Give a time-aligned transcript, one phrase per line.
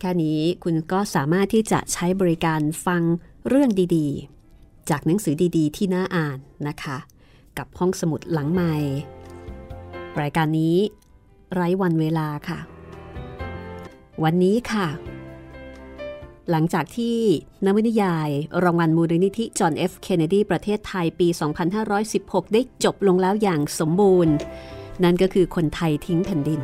[0.00, 3.02] แค่นี้คุณก็สามารถที่จะใช้บริการฟัง
[3.48, 6.96] เรื่องดีๆ จากหนังสือดีๆ ที่น่าอ่านนะคะ
[7.58, 8.72] กับห้องสมุดหลังไม้
[10.20, 10.76] รายการนี้
[11.54, 12.58] ไร้วันเวลาค่ะ
[14.22, 14.88] วันนี้ค่ะ
[16.50, 17.16] หลังจากที่
[17.64, 18.28] นวนิยาย
[18.64, 21.28] รางวัลมูลนิธิจอห์นเอฟเคนเนดีประเทศไทยปี
[21.90, 24.34] 2516 ได้จบลงแล้วอย่างสมบูรณ์
[25.04, 26.60] นั่นก็คือคนไทยทิ้งแผ่นดิน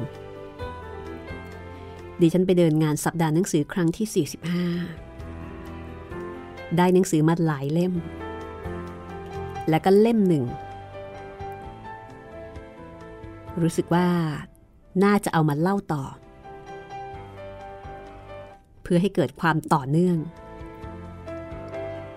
[2.20, 4.36] ดิฉันไปเดินงานสัปดาห์หนังสือครั้งที่ 45
[6.76, 7.92] ได้หนังสือมาหลายเล่ม
[9.68, 10.44] และก็เล่มหนึ่ง
[13.62, 14.06] รู้สึกว่า
[15.04, 16.04] น่าจะเอามาเล่าต่อ
[18.82, 20.16] เพื่อให้เกิดความต่อเนื่อง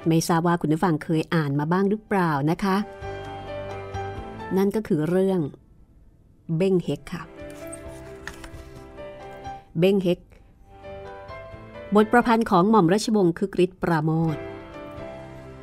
[0.07, 2.77] ไม่ทราบว่าคุณผู้ฟังเคยอ่านมาบ้างหรือเปล่านะคะ
[4.57, 5.39] นั่นก็คือเรื่อง
[6.57, 7.23] เบ้งเฮกค่ะ
[9.79, 10.19] เบ้งเฮก
[11.95, 14.37] บทประพันธ์ของหม่อมราชวงศ์คึกฤทธิ์ปราโมท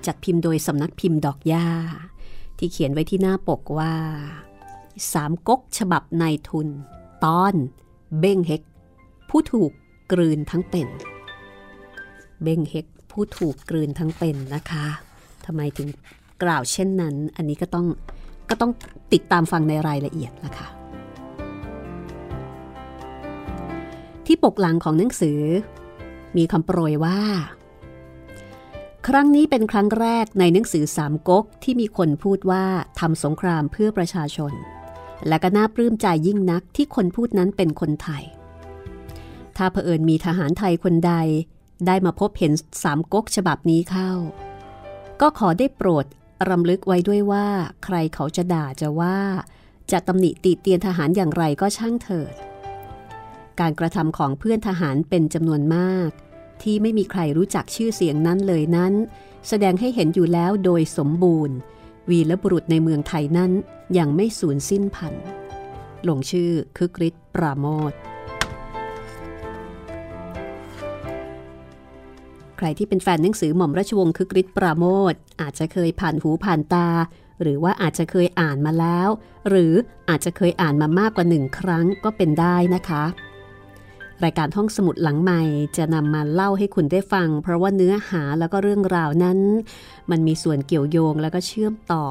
[0.06, 1.67] จัดพิมพ์โดยสำนักพิมพ์ดอกย่า
[2.58, 3.94] ที่เขียนไว้ที่หน้าปกว่า
[5.12, 6.69] สามก๊กฉบับนายทุน
[7.25, 7.55] ตอน
[8.20, 8.62] เบ้งเฮก
[9.30, 9.70] ผู้ถูก
[10.12, 10.89] กลืนทั้งเป็น
[12.42, 14.86] เบ้งเฮกผู้ถูกกลืนทั้งเป็นนะคะ
[15.47, 15.89] ทำไมถึง
[16.42, 17.86] กล่าวเช่นนั้น อันนี้ก็ต้อง
[18.50, 18.72] ก็ต้อง
[19.12, 20.80] ติดตามฟังในรายละเอียดละคะ
[24.33, 25.42] ที่ปกหลังของหนังสือ
[26.36, 27.20] มีคำโปรยว่า
[29.07, 32.64] ครั้งนี้เป็นครั้งแรกในหนังสือสามก๊กที่มีคนพูดว่า
[33.01, 34.52] ทำสงครามเพื่อประชาชน
[35.29, 38.24] และก็น่าปลื้มใจยิ่งนักที่คนพูดนั้นเป็นคนไทย
[39.57, 41.14] ถ้าเผอิญมีทหารไทยคนใด
[41.86, 42.52] ได้มาพบเห็น
[42.83, 44.11] สามก๊กฉบับนี้เข้า
[45.20, 46.07] ก็ขอได้โปรด
[46.48, 47.47] รำลึกไว้ด้วยว่า
[47.85, 49.18] ใครเขาจะด่าจะว่า
[49.92, 52.35] จะตำหนิติเตียนทหารอย่างไรก็ช่างเถิด
[53.61, 56.11] การกระทำของเพื่อนทหารเป็นจำนวนมาก
[56.62, 58.92] ที่ไม่มีใครรู้จักชื่อเสียงนั้นเลยนั้น
[59.48, 61.56] แสดงให้เห็นอยู่แล้วโดยสมบูรณ์
[62.11, 63.52] วีรบุรุษในเมืองไทยนั้น
[63.98, 65.24] ยังไม่สูญสิ้นพันธุ์
[66.08, 67.92] ลงชื่อคึกฤทธิ์ปราโมท
[72.56, 76.88] ใครที่เป็นแฟนหนังสือหม่อมราชวงศ์คึกฤทธิ์ปราโมทอาจจะเคยผ่านหูผ่านตา
[77.42, 79.08] หรือว่าอาจจะเคยอ่านมาแล้ว
[79.48, 79.72] หรือ
[80.08, 83.05] อาจจะเคยอ่านมามากกว่าหนึ่งครั้งก็เป็นได้นะคะ
[84.25, 85.42] รายการห้องสมุดหลังใหม่
[85.77, 89.39] จะนำมาเล่าให้คุณได้ฟัง เพราะว่าเนื้อหาแล้วก็เรื่องราวนั้น
[90.11, 92.07] มันมีส่วนเกี่ยวโยงแล้วก็เชื่อมต่อ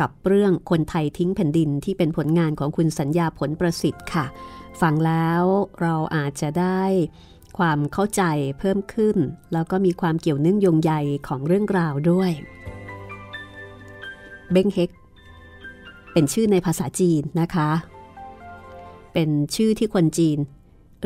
[0.00, 4.26] กับเรื่องคนไทยทิ้งแผ่นดินที่เป็นผลงานของคุณสัญญาผลประสิทธิ์ค่ะ
[4.80, 5.42] ฟังแล้ว
[5.80, 6.82] เราอาจจะได้
[7.58, 8.22] ความเข้าใจ
[8.58, 9.16] เพิ่มขึ้น
[9.52, 10.92] แล้วก็มีความเกี่ยวเนื่องโยงใย
[11.28, 12.30] ของเรื่องราวด้วย
[14.52, 14.90] เบ้งเฮก
[16.12, 17.70] เป็นชื่อในภาษาจีนนะคะ
[19.12, 20.38] เป็นชื่อที่คนจีน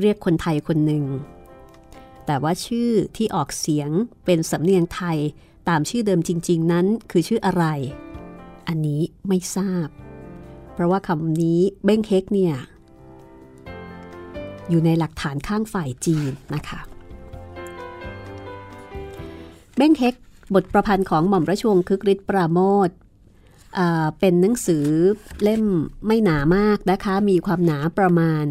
[0.01, 1.05] เรียกคนไทยคนหนึ่ง
[2.27, 3.91] แต่ว่าชื่อที่ออกเสียง
[4.25, 5.19] เป็นสำเนียงไทย
[5.69, 7.65] ตามชื่อเดิมจริง ๆ นั้นคือชื่ออะไร
[8.69, 9.89] อันนี้ไม่ทราบ
[10.73, 12.55] เพราะว่าคำนี้เบ้งเฮกเนี่ย
[14.69, 16.81] อยู่ในหลักฐานข้างฝ่ายจีนนะคะ
[19.77, 20.15] เบ้งเฮก
[20.55, 22.59] บทประพันธ์ของหม่อมราชวงศ์คึกฤทธิ์ปราโม
[22.89, 22.91] ท
[24.19, 24.87] เป็นหนังสือ
[25.43, 25.65] เล่ม
[26.07, 28.47] ไม่หนามากนะคะ มีความหนาประมาณ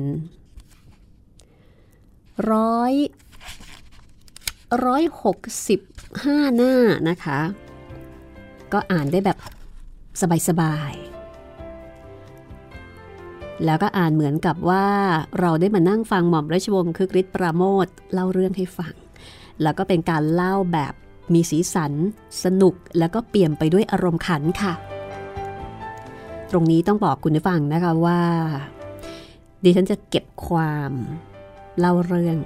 [2.51, 2.93] ร้อย
[4.85, 5.79] ร้อยหกสิบ
[6.23, 6.73] ห้าหน้า
[7.09, 7.39] นะคะ
[8.73, 9.37] ก็อ่านได้แบบ
[10.47, 14.87] สบายๆ แล้วก็อ่านเหมือนกับว่า
[15.39, 18.93] เราได้มานั่งฟังหม่อมราชวงศ์คึกฤทธิ์ปราโมทเล่าเรื่องให้ฟัง
[19.61, 20.93] แล้วก็เป็นการเล่าแบบ
[21.33, 21.93] มีสีสัน
[22.43, 24.73] สนุกแล้วก็เปี่ยมไปด้วยอารมณ์ขันค่ะ
[26.51, 28.19] ตรงนี้ต้องบอกคุณผู้ฟังนะคะว่า
[29.63, 30.91] ดิฉันจะเก็บความ
[31.79, 32.37] เล่าเรื่อง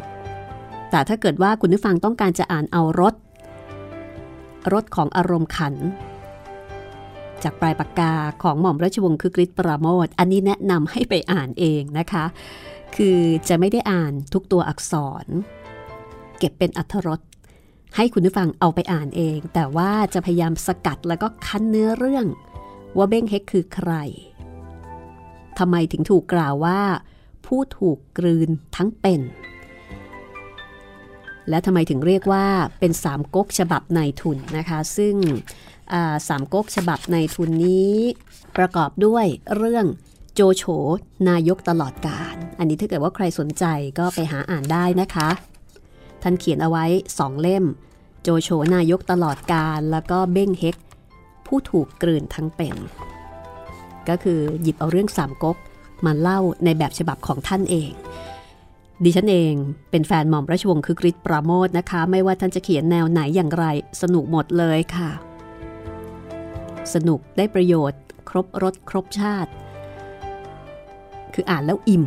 [0.92, 3.14] แต่ถ้าเกิดว่าคุณผู้ฟังต้องการจะอ่านเอารถ
[4.74, 5.76] รถของอารมณ์ขัน
[7.44, 8.14] จากปลายปากกา
[8.44, 12.26] ของหม่อมราชวงศ์คึกฤทธิ์ปราโมทอันนี้แนะนำให้ไปอ่านเองนะคะ
[12.96, 14.94] คือจะไม่ได้อ่านทุกตัวอักษ
[15.24, 15.26] ร
[16.38, 17.20] เก็บเป็นอัธรส
[17.96, 22.26] ให้คุณผู้ฟังเอาไปอ่านเอง แต่ว่าจะพยายามสกัดแล้วก็คั้นเนื้อเรื่อง
[22.98, 23.92] ว่าเบ้งเฮกคือใคร
[25.60, 26.80] ทำไมถึงถูกกล่าวว่า
[27.46, 29.22] ผู้ถูกกลืนทั้งเป็น
[31.50, 32.46] และทำไมถึงเรียกว่า
[32.80, 35.16] เป็นสามก๊กฉบับในทุนนะคะ ซึ่ง
[36.28, 37.96] สามก๊กฉบับในทุนนี้
[38.58, 39.26] ประกอบด้วย
[39.56, 39.86] เรื่อง
[40.34, 40.64] โจโฉ
[41.30, 43.66] นายกตลอดการ อันนี้ถ้าเกิดว่าใครสนใจ
[44.00, 45.30] ก็ไปหาอ่านได้นะคะ
[46.24, 46.86] ท่านเขียนเอาไว้
[47.20, 47.66] สองเล่ม
[48.24, 50.76] โจโฉนายกตลอดการแล้วก็เบ้งเฮก
[51.48, 52.76] ผู้ถูกกลืนทั้งเป็น
[54.10, 55.58] ก็คือหยิบเอาเรื่องสามก๊ก
[56.06, 57.92] มาเล่าในแบบฉบับของท่านเอง
[59.04, 59.54] ดิฉันเอง
[59.92, 63.66] เป็นแฟนหม่อมราชวงศ์คือกริชปราโมทนะคะ ไม่ว่าท่านจะเขียนแนวไหนอย่างไร
[64.02, 65.12] สนุกหมดเลยค่ะ
[66.94, 69.52] สนุกได้ประโยชน์ ครบรสครบชาติ
[71.34, 72.06] คืออ่านแล้วอิ่ม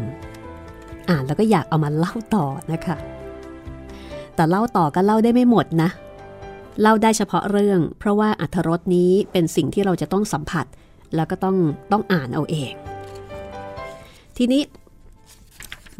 [1.10, 2.96] อ่านแล้วก็อยากเอามาเล่าต่อนะคะ
[4.34, 5.90] แต่เล่าต่อก็เล่าได้ไม่หมดนะ
[6.80, 10.66] เล่าได้เฉพาะเรื่อง เพราะว่าอัธรสนี้เป็นสิ่งที่เราจะต้องสัมผัส
[11.14, 11.56] แล้วก็ต้อง
[11.92, 12.72] ต้องอ่านเอาเอง
[14.36, 14.62] ทีนี้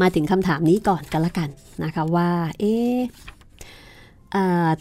[0.01, 1.49] มาถึงคำถามนี้ก่อนกันละกัน
[1.85, 2.99] นะคะว่า เอ๊ะ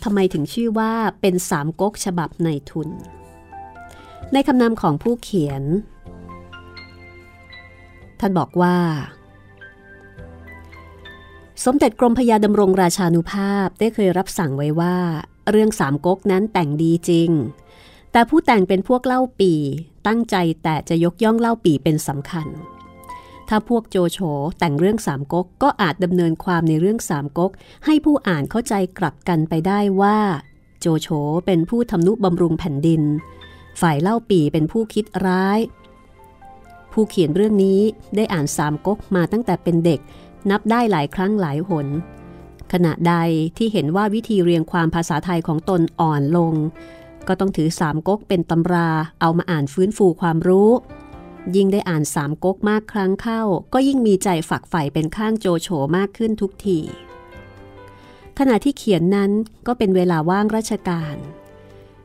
[0.03, 0.91] ทำไมถึงชื่อว่า
[1.21, 2.89] เป็นสามก๊กฉบับในทุน
[4.33, 5.63] ในคำนำของผู้เขียน
[8.19, 8.77] ท่านบอกว่า
[11.65, 14.97] สมเด็จกรมพยาดำรงราชานุภาพได้เคยรับสั่งไว้ว่า
[15.51, 17.29] เรื่องสามก๊กนั้นแต่งดีจริง
[18.11, 19.53] แต่ผู้แต่งเป็นพวกเล่าปี
[20.07, 22.47] ตั้งใจแต่จะยกย่องเล่าปีเป็นสำคัญ
[23.49, 24.19] ถ้าพวกโจโฉ
[24.59, 27.51] แต่งเรื่องสามก๊กก็อาจดำเนินความในเรื่องสามก๊ก
[27.85, 30.17] ให้ผู้อ่านเข้าใจกลับกันไปได้ว่า
[30.79, 31.07] โจโฉ
[31.45, 33.01] เป็นผู้ทำนุบำรุงแผ่นดิน
[33.81, 35.59] ฝ่ายเล่าปีเป็นผู้คิดร้าย
[36.91, 37.79] ผู้เขียนเรื่องนี้
[38.15, 39.99] ได้อ่านสามก๊กมาตั้งแต่เป็นเด็ก
[40.49, 41.87] นับได้หลายครั้งหลายหน
[42.73, 43.15] ขณะใด
[43.57, 46.53] ที่เห็นว่าวิธีเรียงความภาษาไทยของตนอ่อนลง
[47.27, 48.89] ก็ต้องถือสามก๊กเป็นตำรา
[49.21, 50.71] เอามาอ่านฟื้นฟูความรู้
[51.55, 53.41] ยิ่งได้อ่านสามก๊กมากครั้งเข้า
[53.73, 56.79] ก็ยิ่งมีใจฝักใฝ่เป็นข้างโจโฉมากขึ้นทุกที
[58.39, 59.31] ขณะที่เขียนนั้น
[59.67, 61.15] ก็เป็นเวลาว่างราชการ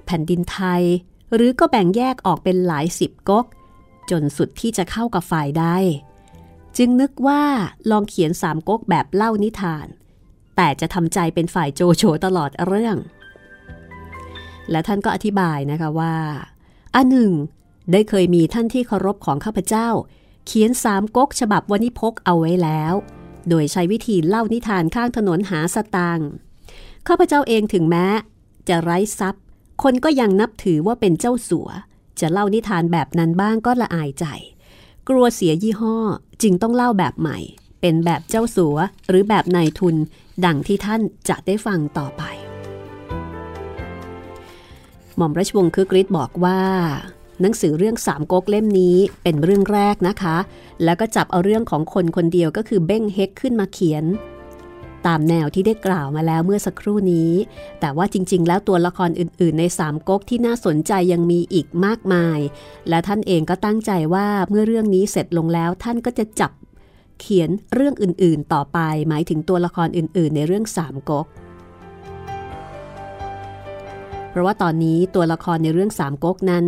[0.06, 0.82] แผ่นดินไทย
[1.34, 3.46] หรือก็แบ่งแยกออกเป็นหลายสิบก๊ก
[4.10, 5.76] จนสุดที่จะเข้ากับฝ่ายได้
[6.76, 7.42] จึงนึกว่า
[7.90, 9.86] ลองเขียนสามก๊กแบบเล่านิทาน
[10.56, 12.96] แต่จะทำใจเป็นฝ่ายโจโฉตลอดเรื่อง
[14.70, 16.14] และท่านก็อธิบายนะคะว่า
[16.94, 17.32] อันหนึ่ง
[17.92, 19.88] ได้เคยมีท่านที่เคารพของข้าพเจ้า
[20.46, 22.94] เขียนสามก๊กฉบับวณิพกเอาไว้แล้ว
[23.48, 26.28] โดยใช้วิธีเล่านิทานข้างถนนหาสตางค์
[27.08, 28.06] ข้าพเจ้าเองถึงแม้
[28.68, 29.42] จะไร้ทรัพย์
[29.82, 31.68] คนก็ยังนับถือว่าเป็นเจ้าสัว
[32.20, 34.24] จะเล่านิทานแบบนั้นบ้างก็ละอายใจ
[35.08, 35.96] กลัวเสียยี่ห้อ
[36.42, 37.38] จึงต้องเล่าแบบใหม่
[37.80, 38.76] เป็นแบบเจ้าสัว
[39.08, 39.96] หรือแบบนายทุน
[40.44, 42.22] ดังที่ท่านจะได้ฟังต่อไป
[45.16, 46.60] หม่อมราชวงศ์คึกฤทธิ์บอกว่า
[47.40, 50.36] หนังสือเรื่องสามก๊กเล่มนี้เป็นเรื่องแรกนะคะ
[50.84, 54.04] แล้วก็จับเอาเรื่องของคนคนเดียวก็คือเบ้งเฮกขึ้นมาเขียน
[55.06, 57.32] ตามแนวที่ได้กล่าวมาแล้วเมื่อสักครู่นี้
[57.80, 62.38] แต่ว่าจริง ๆ แล้วตัวละครอื่น ๆ ในสามก๊กที่น่าสนใจยังมีอีกมากมาย
[62.88, 66.52] และท่านเองก็ตั้งใจว่าเมื่อเรื่องนี้เสร็จลงแล้วท่านก็จะจับ
[67.20, 68.78] เขียนเรื่องอื่น ๆ ต่อไป
[69.08, 71.26] หมายถึงตัวละครอื่น ๆ ในเรื่องสามก๊ก
[74.30, 76.64] เพราะว่าตอนนี้ตัวละครในเรื่องสามก๊กนั้น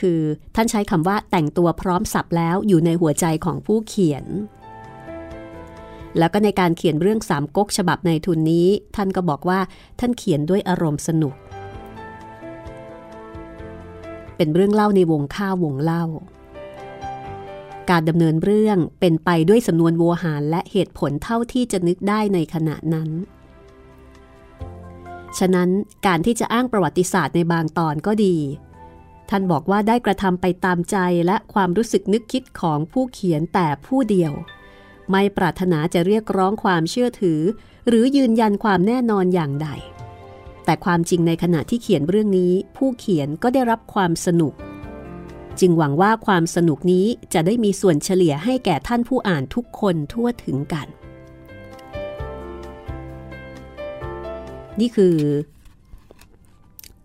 [0.00, 0.20] คือ
[0.54, 4.24] ท่านใช้คำว่าแต่งตัวพร้อมสับแล้วอยู่ในหัวใจของผู้เขียน
[6.18, 9.60] แล้วก็ในการเขียนเรื่องสามก๊กฉบับในทุนนี้ ท่านก็บอกว่า
[10.00, 11.34] ท่านเขียนด้วยอารมณ์สนุก
[14.36, 16.04] เป็นเรื่องเล่าในวงข้าววงเล่า
[17.90, 23.10] การดำเนินเรื่องเป็นไปด้วยสำนวนโวหารและเหตุผลเท่าที่จะนึกได้ในขณะนั้น
[25.38, 25.68] ฉะนั้น
[26.06, 28.36] การที่จะอ้างประวัติศาสตร์ในบางตอนก็ดี
[29.30, 34.32] ท่านบอกว่าได้กระทำไปตามใจและความรู้สึกนึกคิดของผู้เขียนแต่ผู้เดียว
[35.10, 37.40] ไม่ปรารถนาจะเรียกร้องความเชื่อถือ
[37.88, 39.68] หรือยืนยันความแน่นอนอย่างใด
[40.64, 44.54] แต่ความจริงในขณะที่เขียนเรื่องนี้ ผู้เขียนก็ได้รับความสนุก
[45.60, 50.88] จึงหวังว่าความสนุกนี้จะได้มีส่วนเฉลี่ยให้แก่ท่านผู้อ่านทุกคนทั่วถึงกัน
[54.80, 55.16] นี่คือ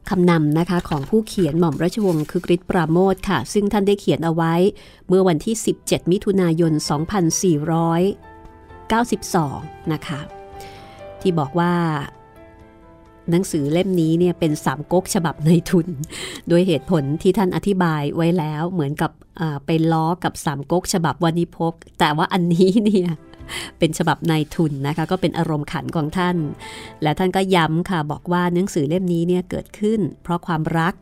[0.10, 4.54] คำนำนะคะของผู้เขียนหม่อมราชวงศ์คึกฤทธิ์ปราโมทค่ะ ซึ่งท่านได้เขียนเอาไว้
[5.08, 6.74] เมื่อวันที่ 17 มิถุนายน
[9.14, 10.20] 2492 นะคะ
[11.22, 11.74] ที่บอกว่า
[13.32, 15.88] หนังสือเล่มนี้เนี่ยเป็นสามก๊กฉบับในทุน
[16.48, 19.12] โดยเหตุผลที่ท่านอธิบายไว้แล้วเหมือนกับ
[19.66, 23.10] ไปล้อกับสามก๊กฉบับวันิพกแต่ว่าอันนี้เนี่ย
[23.80, 26.38] เป็นฉบับนายทุนนะคะ ก็เป็นอารมณ์ขันของท่าน
[27.02, 30.94] และท่านก็ย้ำค่ะบอกว่าหนังสือเล่มนี้เนี่ยเกิดขึ้น เพราะความรัก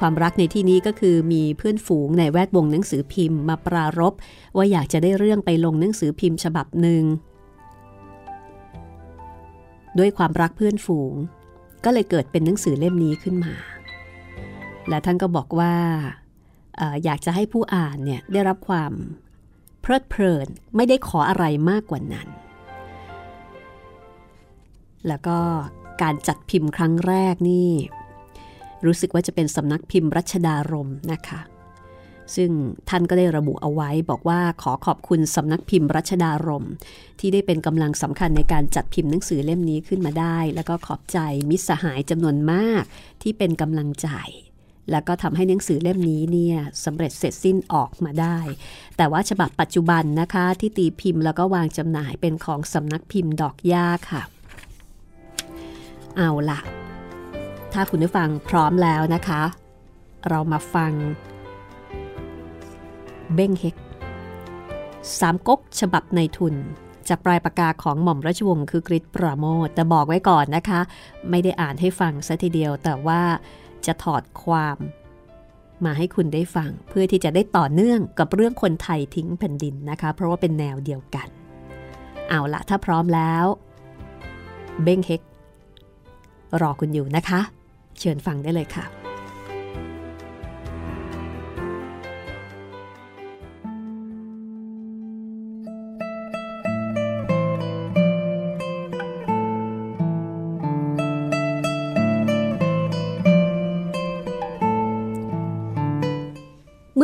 [0.00, 4.12] ความรักในที่นี้ก็คือมีเพื่อนฝูงในแวดวงหนังสือพิมพ์ มาปรารบ
[4.56, 7.04] ว่าอยากจะได้เรื่องไปลงหนังสือพิมพ์ฉบับหนึ่ง
[9.98, 11.14] ด้วยความรักเพื่อนฝูง
[11.84, 13.54] ก็เลยเกิดเป็นหนังสือเล่มนี้ขึ้นมา
[14.88, 15.74] และท่านก็บอกว่า
[17.04, 18.92] อยากจะให้ผู้อ่านเนี่ยได้รับความ
[19.80, 22.28] เพลิดเพลินไม่ได้ขออะไรมากกว่านั้น
[25.08, 25.38] แล้วก็
[26.02, 27.70] การจัดพิมพ์ครั้งแรกนี่
[28.86, 31.40] รู้สึกว่าจะเป็นสำนักพิมพ์รัชดารมนะคะ
[32.36, 32.50] ซึ่ง
[32.88, 36.66] ท่านก็ได้ระบุเอาไว้บอกว่าขอขอบคุณสำนักพิมพ์รัชดารม
[37.20, 41.18] ที่ได้เป็นกำลังสำคัญในการจัดพิมพ์หนังสือเล่มนี้ขึ้นมาได้ แล้วก็ขอบใจ
[41.50, 42.82] มิตรสหายจำนวนมาก
[43.22, 44.08] ที่เป็นกำลังใจ
[44.90, 48.38] แล้วก็ทำให้หนังสือเล่มนี้เนี่ยสำเร็จเสร็จสิ้นออกมาได้
[48.96, 54.22] แต่ว่าฉบับปัจจุบันนะคะที่ตีพิมพ์แล้วก็วางจำหน่ายเป็นของสำนักพิมพ์ดอกย่าค่ะ
[56.16, 56.60] เอาละ
[57.72, 59.42] ถ้าคุณผู้ฟังพร้อมแล้วนะคะ
[60.28, 60.92] เรามาฟัง
[63.34, 63.76] เบ้งเฮก
[65.18, 66.54] สามก๊กฉบับในทุน
[67.08, 70.80] จากปลายปากกาของหม่อมราชวงศ์คือกริชปราโมทแต่บอกไว้ก่อนนะคะ
[71.30, 73.20] ไม่ได้อ่านให้ฟังซะทีเดียว แต่ว่า
[73.86, 74.78] จะถอดความ
[75.84, 81.28] มาให้คุณได้ฟัง เพื่อที่จะได้ต่อเนื่องกับเรื่องคนไทยทิ้งแผ่นดินนะคะ เพราะว่าเป็นแนวเดียวกัน
[82.28, 83.44] เอาละถ้าพร้อมแล้ว
[84.82, 85.22] เบ้งเฮก
[86.60, 87.40] รอคุณอยู่นะคะ
[87.98, 89.03] เชิญฟังได้เลยค่ะ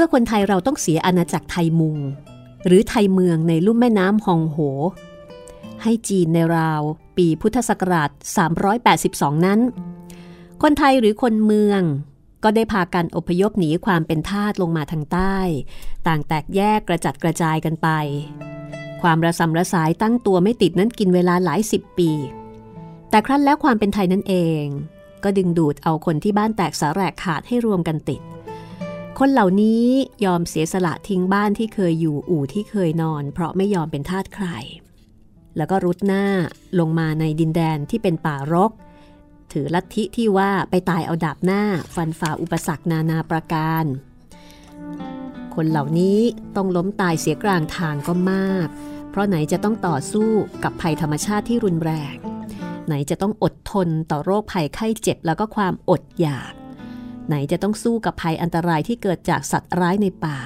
[0.02, 1.96] มื่อคนไทยเราต้องเสียอาณาจักรไทยมุง
[2.66, 4.58] หรือไทยเมืองในลุ่มแม่น้ำฮองโห
[5.82, 6.82] ให้จีนในราว
[7.16, 8.10] ปีพุทธศักราช
[8.78, 9.60] 382 นั้น
[10.62, 11.82] คนไทยหรือคนเมือง
[12.44, 15.38] ก็ได้พากันอพยพหนีความเป็นทาสลงมาทางใต้
[16.06, 17.88] ต่างแตกแยกกระจัดกระจายกันไป
[19.02, 22.10] ความระสำระสายตั้งตัวไม่ติดนั้นกินเวลาหลายสิบปี
[23.10, 24.64] แต่ครั้นแล้วความเป็นไทยนั่นเอง
[25.24, 28.22] ก็ดึงดูดเอาคนที่บ้านแตกสาแหรกขาดให้รวมกันติด
[29.22, 29.86] คนเหล่านี้
[30.24, 34.46] ยอมเสียสละทิ้งบ้านที่เคยอยู่อู่ที่เคยนอน เพราะไม่ยอมเป็นทาสใคร
[35.56, 36.24] แล้วก็รุดหน้า
[36.78, 38.70] ลงมาในดินแดนที่เป็นป่ารก
[39.52, 41.62] ถือลัทธิที่ว่าไปตายเอาดาบหน้า
[41.94, 43.84] ฟันฝ่าอุปสรรคนานาประการ
[45.54, 46.20] คนเหล่านี้
[46.56, 48.68] ต้องล้มตายเสียกลางทางก็มาก
[49.10, 50.30] เพราะไหนจะต้องต่อสู้
[50.64, 52.14] กับภัยธรรมชาติที่รุนแรง
[52.86, 56.52] ไหนจะต้องอดทนต่อโรคภัยไข้เจ็บแล้วก็ความอดอยาก
[57.26, 60.38] ไหนจะต้องสู้กับภัยอันตรายที่เกิดจากสัตว์ร้ายในป่า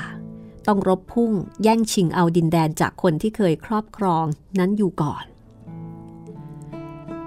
[0.67, 4.25] ต้องรบพุ่งแย่งชิงเอาดินแดนจากคนที่เคยครอบครอง
[4.59, 5.25] นั้นอยู่ก่อน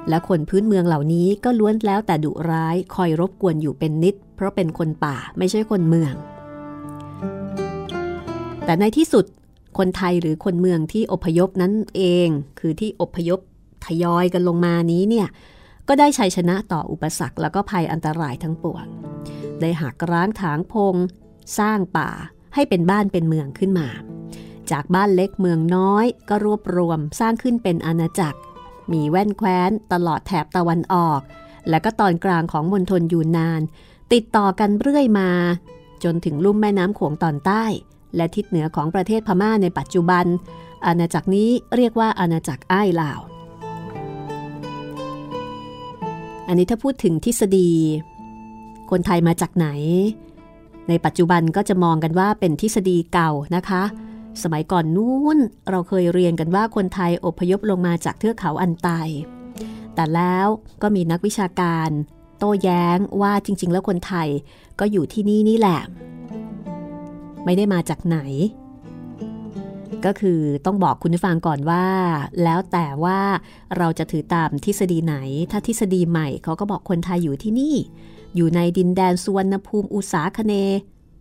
[0.09, 6.13] และคนพื้นเมืองเหล่านี้ก็ล้วนแล้วแต่ดุร้ายคอยรบกวนอยู่เป็นนิด เพราะเป็นคนป่าไม่ใช่คนเมือง
[8.65, 9.25] แต่ในที่สุด
[9.77, 12.27] คนไทยหรือคนเมืองที่อพยพนั้นเอง
[12.59, 13.39] คือที่อพยพ
[13.85, 15.27] ทยอยกันลงมานี้เนี่ย
[15.87, 18.85] ก็ได้ชัยชนะต่ออุปสรรคแล้วก็ภัยอันตรายทั้งปวง
[19.59, 20.95] ได้หักร้างถางพง
[21.59, 22.09] สร้างป่า
[22.53, 23.87] ให้เป็นบ้านเป็นเมืองขึ้นมา
[24.71, 28.39] จากบ้านเล็กเมืองน้อยก็รวบรวมสร้างขึ้นเป็นอาณาจักร
[28.91, 31.21] มีแว่นแคว้นตลอดแถบตะวันออก
[31.69, 33.61] และก็ตอนกลางของมณฑลยูนนาน
[34.13, 35.29] ติดต่อกันเรื่อยมา
[36.03, 37.63] จนถึงลุ่มแม่น้ำโขงตอนใต้
[38.15, 40.25] และทิศเหนือของประเทศพม่าในปัจจุบัน
[40.85, 43.19] อาณาจักรนี้เรียกว่าอาณาจักรอ้ายลาว
[46.47, 47.71] อันนี้ถ้าพูดถึงทฤษฎี
[48.91, 49.67] คนไทยมาจากไหน
[50.89, 53.83] ในปัจจุบันก็จะมองกันว่าเป็นทฤษฎีเก่านะคะ
[54.43, 55.37] สมัยก่อนนู้น
[55.69, 58.89] เราเคยเรียนกันว่าคนไทยอพยพลงมาจากเทือกเขาอันไต
[59.95, 60.47] แต่แล้ว
[60.81, 61.89] ก็มีนักวิชาการ
[62.37, 64.27] โต้แย้งว่าจริง ๆ แล้วคนไทย
[64.79, 65.79] ก็อยู่ที่นี่นี่แหละ
[67.45, 68.17] ไม่ได้มาจากไหน
[70.05, 71.85] ก็คือต้องบอกคุณผู้ฟังก่อนว่า
[72.43, 73.19] แล้วแต่ว่า
[73.77, 75.15] เราจะถือตามทฤษฎีไหน
[75.51, 77.75] ถ้าทฤษฎีใหม่เขาก็บอกคนไทยอยู่ที่นี่
[78.35, 80.53] อยู่ในดินแดนสุวรรณภูมิอุษาคเน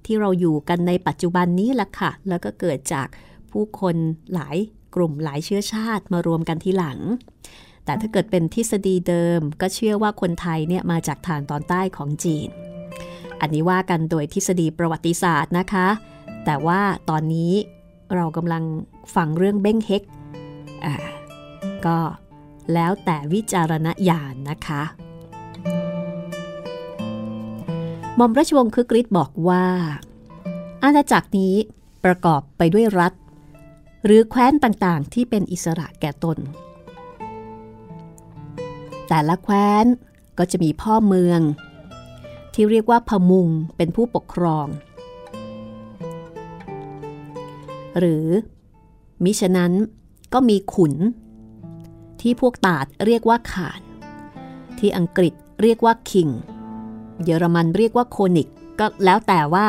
[0.04, 3.08] ที่เราอยู่กันในปัจจุบันนี้แหละค่ะ แล้วก็เกิดจาก
[3.50, 3.96] ผู้คน
[4.34, 4.56] หลาย
[4.94, 6.98] กลุ่มหลายเชื้อชาติมารวมกันทีหลัง
[7.84, 12.48] แต่ถ้าเกิดเป็นทฤษฎีเดิม ก็เชื่อว่าคนไทยเนี่ยมาจากทางตอนใต้ของจีน
[13.40, 15.88] อันนี้ว่ากันโดยทฤษฎีประวัติศาสตร์นะคะ
[16.44, 16.80] แต่ว่า
[17.10, 17.52] ตอนนี้
[18.14, 18.64] เรากำลัง
[19.14, 20.02] ฟังเรื่องเบ้งเฮก
[20.84, 20.94] อ่า
[21.86, 21.98] ก็
[22.74, 24.82] แล้วแต่วิจารณญาณนนะคะ
[28.16, 29.64] หม่อมราชวงศ์คึกฤทธิ์บอกว่า
[30.82, 31.54] อาณาจักรนี้
[32.04, 33.12] ประกอบไปด้วยรัฐ
[34.04, 36.38] หรือแคว้นต่างๆ ที่เป็นอิสระแก่ตน
[39.08, 39.84] แต่ละแคว้น
[40.38, 41.40] ก็จะมีพ่อเมือง
[42.54, 44.66] ที่เรียกว่าพมุงเป็นผู้ปกครอง
[47.98, 48.26] หรือ
[49.24, 49.72] มิฉะนั้น
[50.32, 50.94] ก็มีขุน
[52.20, 53.80] ที่พวกตาดเรียกว่าขาน
[54.78, 56.28] ที่อังกฤษเรียกว่าคิง
[57.24, 58.48] เยอรมันเรียกว่าโคนิก
[58.78, 59.66] ก็แล้วแต่ว่า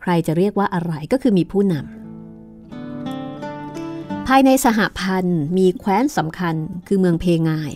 [0.00, 6.54] ใครจะเรียกว่าอะไรก็คือมีผู้นำภายในสหพันธ์มีแคว้นสำคัญ
[6.86, 7.72] คือเมืองเพงาย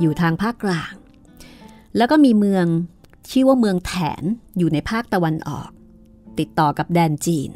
[0.00, 0.94] อยู่ทางภาคกลาง
[1.96, 2.66] แล้วก็มีเมือง
[3.30, 4.22] ชื่อว่าเมืองแถน
[4.58, 5.70] อยู่ในภาคตะวันออก
[6.38, 7.50] ติดต่อกับแดนจีน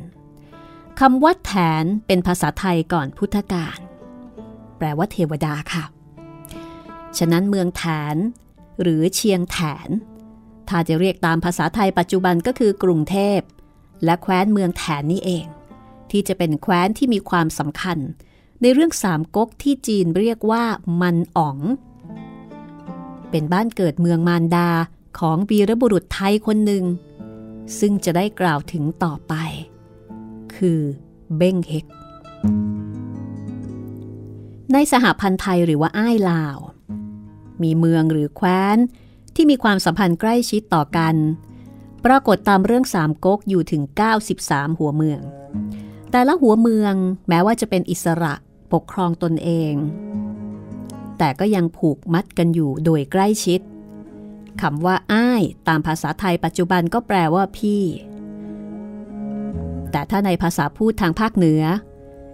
[1.03, 1.53] คำว่าแถ
[1.83, 3.79] นเป็นภาษาไทยก่อนพุทธกาล
[4.79, 5.85] แปลว่าเทวดาค่ะ
[7.19, 8.17] ฉะนั้นเมืองแถน
[8.83, 9.89] หรือเชียงแถน
[10.69, 13.41] ถ้าจะเรียกตามภาษาไทยปัจจุบันก็คือกรุงเทพ
[14.05, 15.47] และแคว้นเมืองแถนนี่เอง
[16.11, 17.99] ที่จะเป็นแคว้นที่มีความสำคัญ
[18.63, 20.65] ในเรื่องสามก๊กที่จีนเรียกว่า
[21.03, 21.59] มันอ๋อง
[23.31, 24.71] เป็นบ้านเกิดเมืองมารดา
[25.19, 26.85] ของวีรบุรุษไทยคนหนึ่ง
[27.79, 29.35] ซึ่งจะได้กล่าวถึงต่อไป
[30.59, 30.81] คือ
[31.37, 31.87] เบ้งเฮก
[34.73, 36.59] ในสหพันธ์ไทยหรือว่าอ้ายลาว
[37.63, 38.79] มีเมืองหรือแคว้น
[39.35, 41.15] ที่มีความสัมพันธ์ใกล้ชิดต่อกัน
[42.05, 43.83] ปรากฏตามเรื่องสามก๊กอยู่ถึง
[44.31, 45.21] 93 หัวเมือง
[46.11, 46.95] แต่ละหัวเมือง
[47.29, 48.35] แม้ว่าจะเป็นอิสระ
[48.73, 49.75] ปกครองตนเอง
[51.19, 53.61] แต่ก็ยังผูกมัดกันอยู่โดยใกล้ชิด
[54.63, 57.83] คำว่าอ้าย ตามภาษาไทยปัจจุบันก็แปลว่าพี่
[59.93, 61.63] แต่ถ้าในภาษาพูดทางภาคเหนือ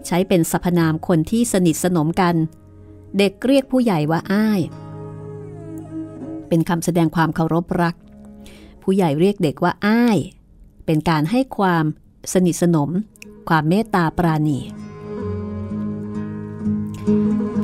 [0.07, 2.35] ใช้เป็นสรรพนามคนที่สนิทสนมกัน
[3.19, 4.61] เด็กเรียกผู้ใหญ่ว่าอ้าย
[6.49, 7.95] เป็นคำแสดงความเคารพรัก
[8.83, 10.17] ผู้ใหญ่เรียกเด็กว่าอ้าย
[10.87, 11.85] เป็นการให้ความ
[12.33, 12.91] สนิทสนม
[13.49, 14.59] ความเมตตาปราณี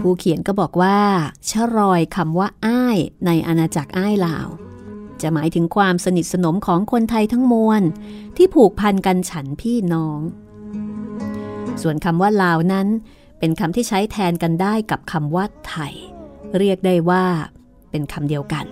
[0.00, 0.98] ผู้เขียนก็บอกว่า
[1.50, 4.48] ชรอยคำว่าอ้ายในอาณาจักรอ้ายลาว
[5.22, 7.82] จะหมายถึงความสนิทสนมของคนไทยทั้งมวล
[8.36, 10.20] ที่ผูกพันกันฉันพี่น้อง
[11.82, 12.86] ส่วนคำว่าลาวนั้น
[13.38, 15.94] เป็นคำที่ใช้แทนกันได้กับคำว่าไทย
[16.58, 17.24] เรียกได้ว่า
[17.90, 18.64] เป็นคำเดียวกัน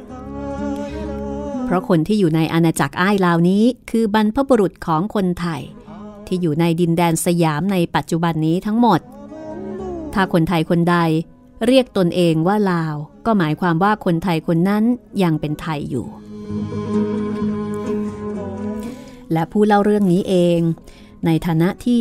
[1.65, 5.63] เพราะคนที่อยู่ในอาณาจักรอ้ายลาวนี้ คือบรรพบุรุษของคนไทย
[6.27, 9.01] ที่อยู่ในดินแดนสยามในปัจจุบันนี้ทั้งหมด
[10.15, 10.97] ถ้าคนไทยคนใด
[11.67, 12.95] เรียกตนเองว่าลาว
[13.27, 14.85] ก็หมายความว่าคนไทยคนนั้น
[15.23, 16.07] ยังเป็นไทยอยู่
[19.33, 20.61] และผู้เล่าเรื่องนี้เอง
[21.27, 22.01] ในฐานะที่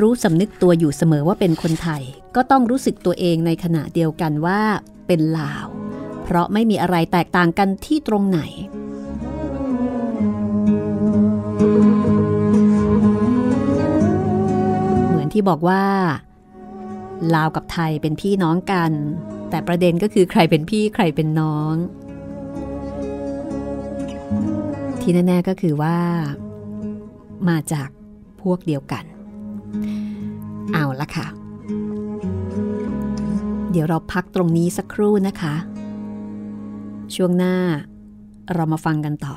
[0.00, 2.02] รู้สำนึกตัวอยู่เสมอว่าเป็นคนไทย
[2.36, 4.60] ก็ต้องรู้สึกตัวเองในขณะเดียวกันว่า
[5.06, 5.66] เป็นลาว
[6.24, 8.40] เพราะไม่มีอะไรแตกต่างกันที่ตรงไหน
[15.08, 15.82] เหมือนที่บอกว่า
[17.34, 18.92] ลาวกับไทยเป็นพี่น้องกัน
[19.50, 21.74] แต่ประเด็นก็คือใครเป็นพี่ใครเป็นน้อง
[25.10, 25.96] ที่แน่ ๆ ก็คือว่า
[27.48, 27.88] มาจาก
[28.40, 29.04] พวกเดียวกัน
[30.72, 31.26] เอาละค่ะ
[33.70, 35.54] เดี๋ยวเราพักตรงนี้สักครู่นะคะ
[37.14, 37.56] ช่วงหน้า
[38.54, 39.36] เรามาฟังกันต่อ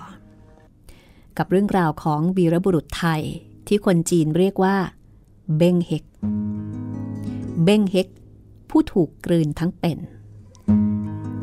[1.37, 3.21] กับเรื่องราวของวีรบุรุษไทย
[3.67, 4.75] ที่คนจีนเรียกว่า
[5.57, 6.03] เบ้งเฮก
[7.63, 8.07] เบ้งเฮก
[8.69, 9.97] ผู้ถูกกลืนทั้งเป็น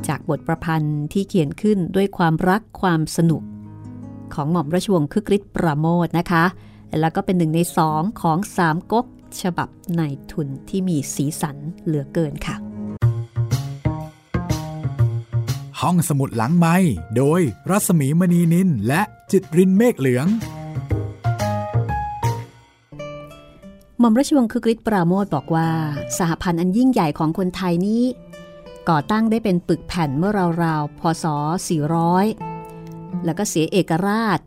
[0.09, 3.45] จากบทประพันธ์ที่เขียนขึ้นด้วยความรักความสนุก
[4.35, 6.45] ของหม่อมราชวงศ์คึกฤทธิ์ประโมทนะคะ
[7.01, 9.07] แล้วก็เป็นหนึ่งในสองของสามก๊ก
[9.43, 12.57] ฉบับในทุนที่มีสีสันเหลือเกินค่ะ
[15.81, 16.77] ห้องสมุดหลังไม้
[17.17, 20.27] โดยรัสมีมณีนินและจิตรินเมฆเหลือง
[23.99, 25.71] หม่อมราชวงศ์คึกฤทธิ์ปราโมทบอกว่า
[26.19, 28.03] สหพันธ์อันยิ่งใหญ่ของคนไทยนี้
[28.89, 30.33] ก่อตั้งได้เป็นปึกแผ่นเมื่อ
[30.65, 31.25] ราวๆพศ
[31.79, 32.58] 400
[33.25, 34.41] แล้วก็เสียเอกราช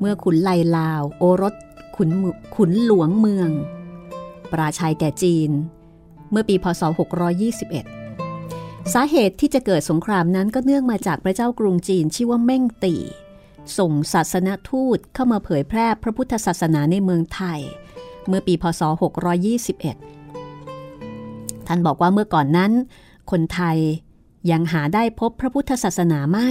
[0.00, 1.54] เมื่อขุนไลลาว โอรส
[1.96, 2.10] ขุน
[2.56, 3.50] ขุนหลวงเมือง
[4.52, 5.50] ปราชัยแก่จีน
[6.30, 6.82] เมื่อปีพศ
[8.06, 12.96] 621 สาเหตุที่จะเกิดสงครามนั้นก็เนื่องมาจากพระเจ้ากรุงจีนชื่อว่าเม่งตี
[13.78, 17.60] ส่งศาสนทูตเข้ามาเผยแพร่พระพุทธศาสนาในเมืองไทย
[18.28, 18.82] เมื่อปีพศ
[20.24, 22.72] 621 ท่านบอกว่าเมื่อก่อนนั้น
[23.30, 23.78] คนไทย
[24.50, 26.50] ยังหาได้พบพระพุทธศาสนาไม่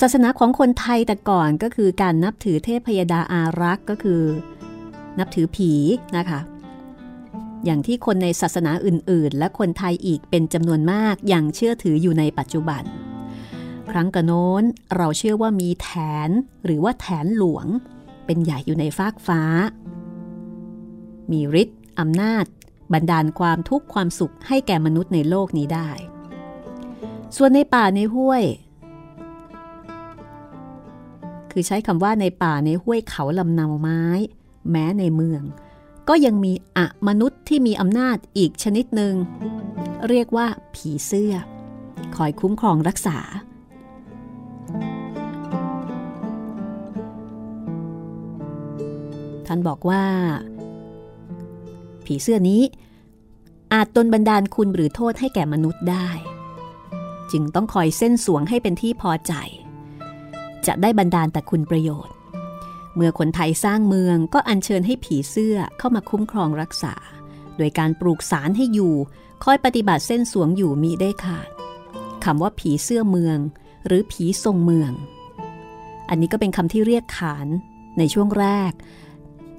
[0.00, 4.22] ศาสนาของคนไทยแต่ก่อนก็คือการนับถือเทพยดาอารักษ์ก็คือ
[5.18, 5.72] นับถือผี
[6.16, 6.40] นะคะ
[7.64, 12.82] อย่างที่คนในศาสนาอื่น ๆ และคนไทยอีกเป็นจำนวนมากยังเชื่อถืออยู่ในปัจจุบัน
[13.90, 14.62] ครั้งกระโน้น
[14.96, 15.88] เราเชื่อว่ามีแถ
[16.28, 16.30] น
[16.64, 17.66] หรือว่าแถนหลวง
[18.26, 19.42] เป็นใหญ่อยู่ในฟากฟ้า
[21.30, 22.44] มีฤทธิ์อำนาจ
[22.92, 25.90] บันดาลความทุกข์ความสุขให้แก่มนุษย์ในโลกนี้ได้
[27.36, 28.44] ส่วนในป่าในห้วย
[31.52, 34.02] คือใช้คำว่าในป่าในห้วยเขาลำนาไม้
[34.70, 35.42] แม้ในเมือง
[36.08, 39.14] ก็ยังมีอะมนุษย์ที่มีอำนาจอีกชนิดหนึ่ง
[40.08, 41.34] เรียกว่าผีเสื้อ
[42.16, 43.18] คอยคุ้มครองรักษา
[49.46, 50.04] ท่านบอกว่า
[52.04, 52.62] ผีเสื้อนี้
[53.72, 56.08] อาจตนบันดาลคุณหรือโทษให้แก่มนุษย์ได้
[57.32, 59.34] จึงต้องคอยเส้นสวงให้เป็นที่พอใจ
[60.66, 62.14] จะได้บันดาลแต่คุณประโยชน์
[62.94, 66.94] เมื่อคนไทยสร้างเมืองก็อัญเชิญให้ผีเสื้อเข้ามาคุ้มครองรักษา
[67.56, 68.94] โดยการปลูกสารให้อยู่
[69.44, 71.48] คอยปฏิบัติเส้นสวงอยู่มีได้ขาด
[72.24, 73.38] คำว่าผีเสื้อเมือง
[73.86, 74.92] หรือผีทรงเมือง
[76.08, 77.48] อันนี้ก็เป็นคำที่เรียกขาน
[77.98, 78.72] ในช่วงแรก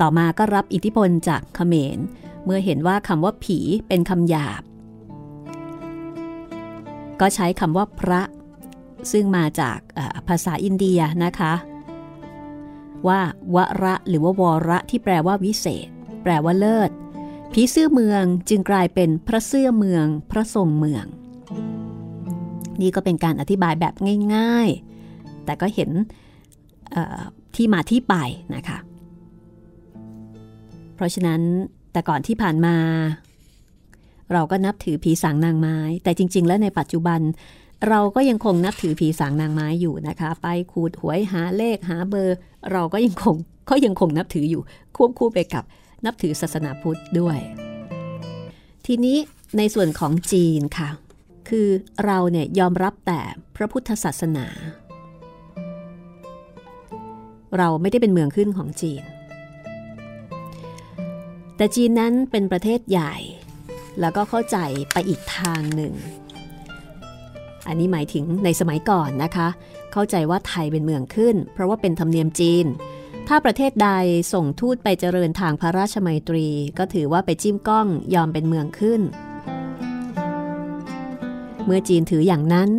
[0.02, 1.98] ต่อมาก็รับอิทธิพลจากเขมร
[2.46, 4.62] เมื่อเห็นว่าคำว่าผีเป็นคำหยาบ
[7.20, 8.22] ก็ใช้คำว่าพระ
[9.12, 9.80] ซึ่งมาจาก
[10.28, 11.54] ภาษาอินเดียนะคะ
[13.08, 13.20] ว่า
[13.56, 15.88] วระหรือว่าวระที่แปลว่าวิเศษ
[16.24, 16.92] แปลว่าเลิศ
[17.54, 21.06] ผีเสื้อเมืองจึงกลายเป็นพระเสื้อเมือง พระทรงเมือง
[22.82, 23.94] นี่ก็เป็นการอธิบายแบบ
[24.36, 24.70] ง่าย
[25.08, 25.90] ๆ แต่ก็เห็น
[27.56, 28.16] ที่มาที่ไป
[28.56, 28.78] นะคะ
[30.96, 31.42] เพราะฉะนั้น
[31.92, 32.76] แต่ก่อนที่ผ่านมา
[34.34, 37.20] เราก็นับถือผีสางนางไม้ แต่จริง ๆ แล้วในปัจจุบัน
[37.90, 42.38] เราก็ยังคงนับถือผีสางนางไม้อยู่นะคะ ไปขูดหวยหาเลขหาเบอร์
[42.72, 43.36] เราก็ยังคง
[43.70, 44.62] ก็ยังคงนับถืออยู่
[44.96, 45.64] ควบคู่ไปกับ
[46.06, 47.38] นับถือศาสนาพุทธด้วย
[48.86, 49.18] ทีนี้
[49.58, 50.90] ในส่วนของจีนค่ะ
[51.50, 51.68] คือ
[52.06, 53.22] เราเนี่ยยอมรับแต่
[53.56, 54.48] พระพุทธศาสนา
[57.58, 59.04] เราไม่ได้เป็นเมืองขึ้นของจีน
[61.58, 63.16] แต่จีนนั้นเป็นประเทศใหญ่
[64.00, 64.58] แล้วก็เข้าใจ
[64.94, 65.94] ไปอีกทางหนึ่ง
[67.68, 69.48] อันนี้หมายถึงในสมัยก่อนนะคะ
[69.92, 72.66] เข้าใจว่าไทยเป็นเมืองขึ้น เพราะว่าเป็นธรรมเนียมจีน
[73.28, 73.90] ถ้าประเทศใด
[74.34, 76.48] ส่งทูตไปเจริญทางพระราชมัยตรี
[76.78, 79.02] ก็ถือว่าไปจิ้มก้องยอมเป็นเมืองขึ้น
[81.66, 82.70] เมื่อจีนถืออย่างนั้น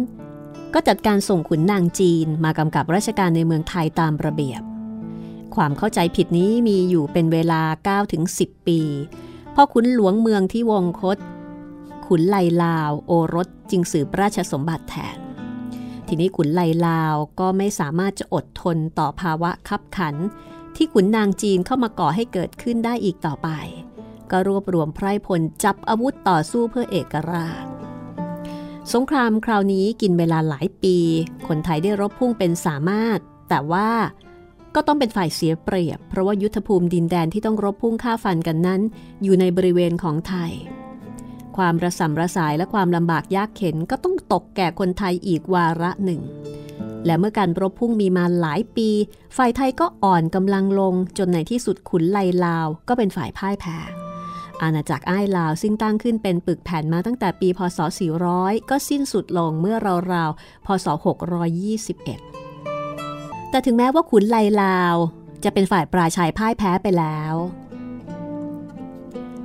[0.74, 4.62] ก็จัดการส่งขุนนางจีนมากำกับราชการในเมืองไทยตามระเบียบ
[5.54, 7.62] ความเข้าใจผิดนี้มีอยู่เป็นเวลา
[8.16, 8.80] 9-10 ปี
[9.54, 11.18] พอขุนหลวงเมืองที่วงคต
[12.06, 15.18] ขุนไลลาว โอรสจึงสืบราชสมบัติแทน
[16.08, 20.14] ทีนี้ขุนไลลาวก็ไม่สามารถจะอดทนต่อภาวะคับขัน
[20.76, 23.48] ที่ขุนนางจีนเข้ามาก่อให้เกิดขึ้นได้อีกต่อไป
[24.30, 27.64] ก็รวบรวมไพรพลจับอาวุธต่อสู้เพื่อเอกราช
[28.92, 30.96] สงครามคราวนี้กินเวลาหลายปี
[31.48, 33.90] คนไทยได้รบพุ่งเป็นสามารถ แต่ว่า
[34.74, 38.80] ก็ต้องเป็นฝ่ายเสียเปรียบ เพราะว่ายุทธภูมิดินแดนที่ต้องรบพุ่งฆ่าฟันกันนั้น
[39.22, 40.52] อยู่ในบริเวณของไทย
[41.56, 46.20] ความระสำระสายและความลำบากยากเข็นก็ต้องตกแก่คนไทยอีกวาระหนึ่ง
[47.06, 48.88] และเมื่อการรบพุ่งมีมาหลายปี
[49.36, 53.78] ฝ่ายไทยก็อ่อนกำลังลงจนในที่สุดขุนไลลาว ก็เป็นฝ่ายพ่ายแพ้
[54.62, 57.78] อาณาจักรอ้ายลาวซึ่งตั้งขึ้นเป็นปึกแผ่นมาตั้งแต่ปี พศ
[58.24, 59.76] 400 ก็สิ้นสุดลงเมื่อ
[60.12, 60.86] ราวๆ พศ
[62.54, 64.96] 621 แต่ถึงแม้ว่าขุนไลลาว
[65.44, 67.34] จะเป็นฝ่ายปราชัยพ่ายแพ้ไปแล้ว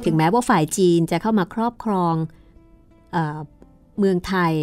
[0.06, 2.16] ถึงแม้ว่าฝ่ายจีนจะเข้ามาครอบครอง
[3.12, 3.18] เอ
[4.00, 4.54] เมืองไทย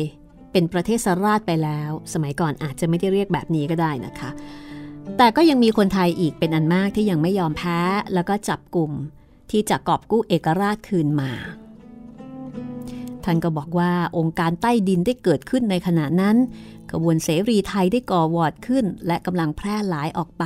[0.52, 4.30] เป็นประเทศสราชไปแล้ว สมัยก่อนอาจจะไม่ได้เรียกแบบนี้ก็ได้นะคะ
[5.18, 7.80] แต่ก็ยังมีคนไทยอีกเป็นอันมากที่ยังไม่ยอมแพ้
[8.14, 8.92] แล้วก็จับกลุ่ม
[9.50, 11.32] ที่จะกอบกู้เอกราชคืนมา
[13.24, 16.36] ท่านก็บอกว่าองค์การใต้ดินได้เกิดขึ้นในขณะนั้น
[16.90, 20.44] ขบวนเสรีไทยได้ก่อวอดขึ้น และกำลังแพร่หลายออกไป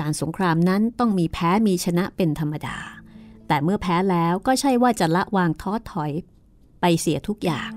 [0.00, 2.78] การสงครามนั้นต้องมีแพ้มีชนะเป็นธรรมดา
[3.48, 6.12] แต่เมื่อแพ้แล้วก็ใช่ว่าจะละวางท้อถอย
[6.80, 7.70] ไปเสียทุกอย่าง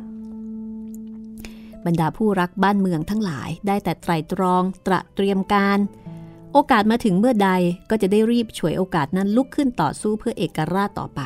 [1.85, 5.79] บรรดาผู้รักบ้านเมืองทั้งหลายได้แต่ไตรตรองตระเตรียมการ
[6.53, 7.49] โอกาสมาถึงเมื่อใด
[7.89, 11.21] ก็จะได้รีบฉวยโอกาสนั้นลุกขึ้นต่อสู้เพื่อเอกราชต่อไป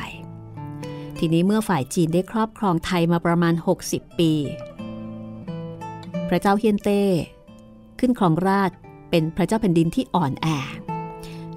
[1.17, 3.53] ทีนี้เมื่อฝ่ายจีนได้ครอบครองไทยมาประมาณ
[3.87, 4.31] 60 ปี
[6.29, 7.01] พระเจ้าเฮียนเต้
[7.99, 8.71] ขึ้นครองราช
[9.09, 10.47] เป็นพระเจ้าแผ่นดินที่อ่อนแอ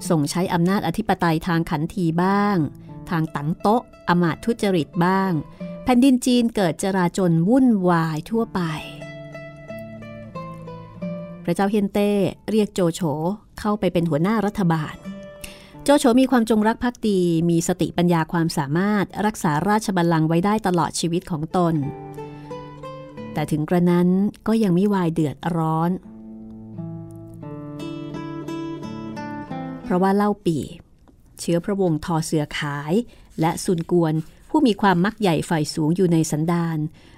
[0.09, 2.57] ส่งใช้อำนาจอธิปไตยทางขันทีบ้าง
[3.09, 5.31] ทางตังโต๊ะอมาตทุจริตบ้าง
[5.83, 8.61] แผ่นดินจีนเกิดจราจนวุ่นวายทั่วไป
[11.43, 12.11] พระเจ้าเฮียนเต้
[12.49, 13.01] เรียกโจโฉ
[13.59, 14.95] เข้าไปเป็นหัวหน้ารัฐบาล
[15.83, 21.75] โจโฉมีความจงรักภักดี มีสติปัญญาความสามารถรักษาราชบัลลังก์ไว้ได้ตลอดชีวิตของตน
[23.33, 24.07] แต่ถึงกระนั้น
[24.47, 25.89] ก็ยังไม่วายเดือดร้อน
[29.89, 30.57] เพราะว่าเล่าปี
[31.39, 32.93] เชื้อพระวงศ์ทอเสือขาย
[33.39, 34.13] และซุนกวน
[34.49, 36.77] ผู้มีความมักใหญ่ฝ่ายสูงอยู่ในสันดาน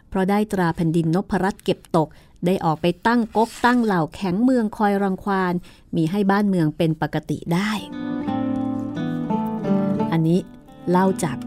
[0.10, 2.08] เพราะได้ตราแผ่นดินนพรัตเก็บตก
[2.46, 5.54] ได้ออกไปตั้งก๊กตั้งเหล่าแข็งเมืองคอยรังควาน
[5.96, 7.72] มีให้บ้านเมืองเป็นปกติได้
[10.12, 10.40] อันนี้
[10.90, 11.38] เล่าจาก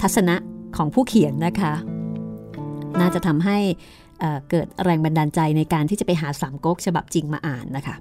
[0.00, 0.36] ทัศนะ
[0.76, 1.72] ของผู้เขียนนะคะ
[3.00, 3.58] น่าจะทำให้
[4.50, 7.96] เกิดแรงบันดาลใจในการที่จะไปหาสามก๊กฉบับจริงมาอ่านนะคะ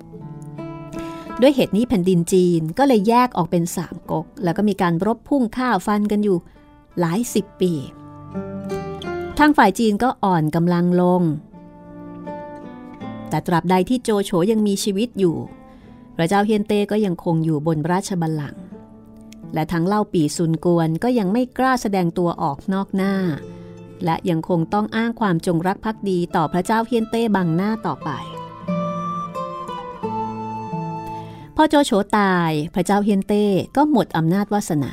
[1.41, 6.38] ด้วยเหตุนี้แผ่นดินจีนก็เลยแยกออกเป็นสามก๊ก แล้วก็มีการรบพุ่งข้าวฟันกันอยู่
[7.00, 7.73] หลายสิบปี
[9.38, 11.23] ทางฝ่ายจีนก็อ่อนกำลังลง
[13.30, 15.36] แต่ตราบใดที่โจโฉยังมีชีวิตอยู่
[16.15, 18.62] พระเจ้าเฮียนเต้ก็ยังคงอยู่บนราชบัลลังก์
[19.54, 23.15] และทั้งเล่าปีซุนกวนก็ยังไม่กล้าแสดงตัวออกนอกหน้า
[24.06, 28.10] และยังคงต้องอ้างความจงรักภักดีต่อพระเจ้าเฮียนเต้บังหน้าต่อไป
[31.59, 34.91] พอโจโฉตายพระเจ้าเฮียนเต้ก็หมดอำนาจวาสนา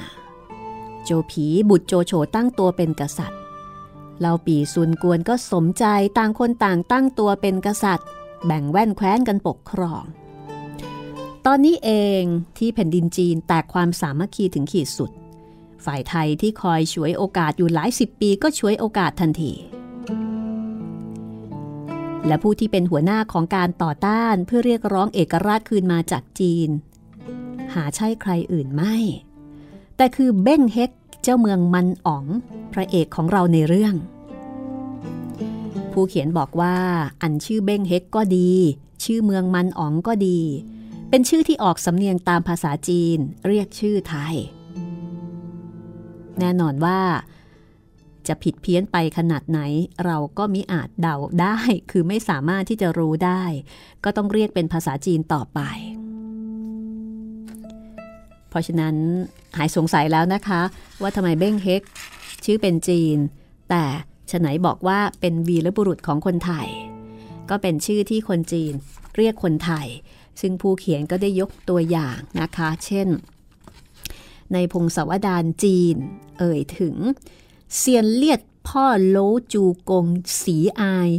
[1.04, 3.40] โจผีบุตรโจโฉตั้งตัวเป็นกษัตริย์
[4.20, 5.84] เล่าปีซุนกวนก็สมใจ
[6.18, 8.08] ต่างคนต่างตั้งตัวเป็นกษัตริย์
[8.46, 10.04] แบ่งแว่นแคว้นกันปกครอง
[11.46, 12.22] ตอนนี้เอง
[12.58, 15.10] ที่แผ่นดินจีนแตกความสามัคคีถึงขีดสุด
[15.84, 19.52] ฝ่ายไทยที่คอยช่วยโอกาสอยู่หลายสิบปีก็ช่วยโอกาสทันที
[22.26, 26.68] และผู้ที่เป็นหัวหน้าของการต่อต้านเพื่อเรียกร้องเอกราชคืนมาจากจีน
[27.74, 28.96] หาใช่ใครอื่นไม่
[29.96, 30.90] แต่คือเบ้งเฮก
[31.22, 32.24] เจ้าเมืองมันอ๋อง
[32.72, 33.94] พระเอกของเราในเรื่อง
[35.92, 36.76] ผู้เขียนบอกว่า
[37.22, 38.50] อันชื่อเบ้งเฮกก็ดี
[39.04, 40.40] ชื่อเมืองมันอ๋องก็ดี
[41.10, 44.34] เป็นชื่อที่ออกสำเนียงตามภาษาจีนเรียกชื่อไทย
[46.40, 47.00] แน่นอนว่า
[48.28, 49.60] จะผิดเพี้ยนไปขนาดไหน
[50.04, 51.58] เราก็มิอาจเดาได้
[51.90, 53.42] คือไม่สามารถที่จะรู้ได้
[54.04, 55.60] ก็ต้องเรียกเป็นภาษาจีนต่อไป
[58.48, 58.96] เพราะฉะนั้น
[59.56, 60.62] หายสงสัยแล้วนะคะ
[61.02, 61.82] ว่าทำไมเบ้งเฮก
[62.44, 63.16] ชื่อเป็นจีน
[63.70, 63.84] แต่
[64.30, 66.68] ฉไหนบอกว่าเป็นวีรบุรุษของคนไทย
[67.50, 68.72] ก็เป็นชื่อที่คนจีน
[69.16, 69.86] เรียกคนไทย
[70.40, 73.08] ซึ่งผู้เขียนก็ได้ยกตัวอย่างนะคะ เช่น
[74.52, 75.96] ในพงศาวดารจีน
[76.38, 76.94] เอ่ยถึง
[77.78, 79.18] เซียนเลียดพ่อโล
[79.52, 80.06] จูกง
[80.40, 81.10] สีอาย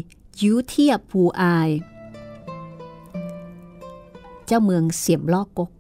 [0.41, 1.69] ยูเทียผูอาย
[4.45, 5.71] เจ้าเมืองเสียมลอกกก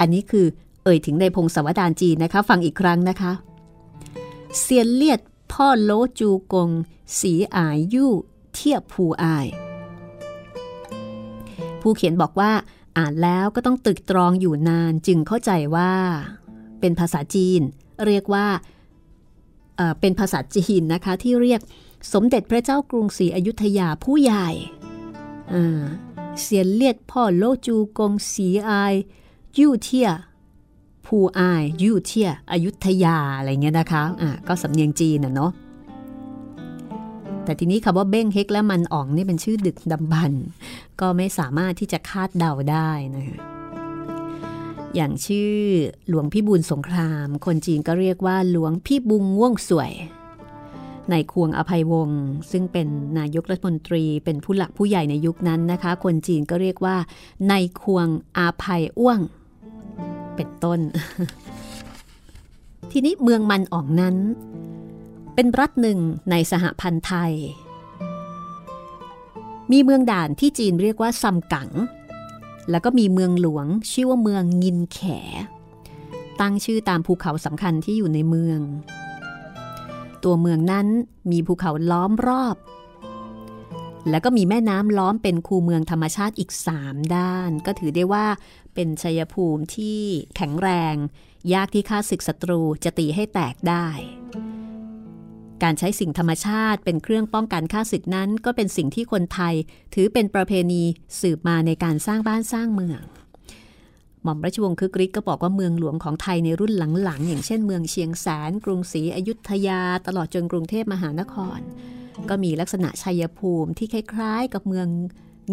[0.00, 0.46] อันนี้คือ
[0.84, 3.32] เอ่ยถึงในพงศาวดารจีนนะคะ ฟังอีกครั้งนะคะ
[4.60, 5.20] เซียนเลียด
[5.52, 6.70] พ่อโลจูกง
[7.18, 8.12] สีอายยู่
[8.52, 9.46] เทียผูอาย
[11.80, 12.52] ผู้เขียนบอกว่า
[12.98, 15.92] อ่านแล้วก็ต้องตึกตรองอยู่นานจึงเข้าใจว่า
[16.80, 17.60] เป็นภาษาจีน
[18.06, 18.46] เรียกว่า
[20.00, 21.60] เป็นภาษาจีนนะคะ ที่เรียก
[22.12, 24.48] สมเด็จพระเจ้ากรุงศรีอยุธยาผู้ใหญ่
[26.42, 28.94] เสียนเลียดพ่อโลจูกงสีอาย
[29.58, 30.08] ยู่เทีย
[31.06, 35.50] ภูอายยูเทียอยุธยาอะไรเงี้ยนะคะะก็สำเนียงจีนน่ะเนาะ
[37.44, 40.32] แต่ทีนี้คำว่าเบ้งเฮกและมันอ่องนี่เป็นชื่อดึกดำบรร
[41.00, 43.53] ก็ไม่สามารถที่จะคาดเดาได้นะคะ
[44.94, 45.52] อย่างชื่อ
[46.08, 49.92] หลวงพี่บุญสงคราม คนจีนก็เรียกว่าหลวงพี่บุงง่วงสวย
[51.10, 56.96] ในควงอภัยวงศ์ซึ่งเป็นนายกรัฐมนตรีเป็นผู้หลักผู้ใหญ่ในยุคนั้นนะคะ คนจีนก็เรียกว่า
[57.48, 59.20] ในควงอาภัยอ้วง
[60.36, 60.80] เป็นต้น
[62.90, 64.16] ทีนี้เมืองมันอ่องนั้น
[65.34, 65.98] เป็นรัฐหนึ่ง
[66.30, 67.32] ในสหพันธ์ไทย
[69.72, 71.68] มีเมืองด่านที่จีนเรียกว่าซัมกัง
[72.70, 75.00] แล้วก็มีเมืองหลวงชื่อว่าเมืองงินแข
[76.40, 78.60] ตั้งชื่อตามภูเขาสำคัญที่อยู่ในเมือง
[80.24, 80.86] ตัวเมืองนั้น
[81.30, 82.56] มีภูเขาล้อมรอบ
[84.10, 88.26] แล้วก็มีแม่น้ำล้อมเป็นคูเมืองธรรมชาติอีกสามด้าน ก็ถือได้ว่า
[88.74, 90.00] เป็นชัยภูมิที่
[90.36, 90.94] แข็งแรง
[91.52, 93.86] ยากที่ข้าศึกศัตรูจะตีให้แตกได้
[95.62, 99.54] การใช้สิ่งธรรมชาติเป็นเครื่องป้องกันข้าศึกนั้น ก็เป็นสิ่งที่คนไทย
[99.94, 100.82] ถือเป็นประเพณี
[101.20, 103.00] สืบมาในการสร้างบ้านสร้างเมือง
[104.22, 106.72] หม่อมราชวงศ์คึกฤทธิ์ก็บอกว่าเมืองหลวงของไทยในรุ่น
[107.04, 111.58] หลังๆ อย่างเช่นเมืองเชียงแสน กรุงศรีอยุธยา ตลอดจนกรุงเทพมหานคร
[112.28, 114.88] ก็มีลักษณะชัยภูมิที่คล้าย ๆ กับเมือง